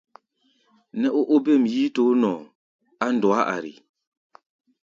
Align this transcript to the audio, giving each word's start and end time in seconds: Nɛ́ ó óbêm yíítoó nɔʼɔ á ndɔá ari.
Nɛ́ 0.99 1.11
ó 1.19 1.21
óbêm 1.35 1.63
yíítoó 1.73 2.11
nɔʼɔ 2.21 2.43
á 3.03 3.05
ndɔá 3.15 3.39
ari. 3.55 3.73